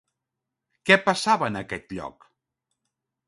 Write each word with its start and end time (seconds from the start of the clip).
Què 0.89 0.97
passava 1.09 1.51
en 1.53 1.59
aquest 1.61 1.93
lloc? 1.97 2.27